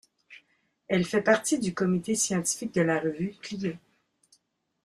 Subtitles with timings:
[0.87, 3.73] Elle fait partie du comité scientifique de la revue Clio.